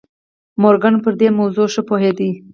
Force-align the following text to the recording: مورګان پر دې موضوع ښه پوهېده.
مورګان 0.61 0.95
پر 1.03 1.13
دې 1.19 1.27
موضوع 1.39 1.67
ښه 1.73 1.81
پوهېده. 1.89 2.29